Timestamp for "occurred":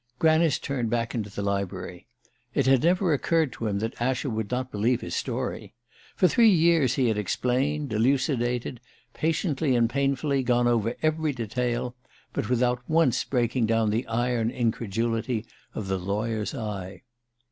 3.13-3.53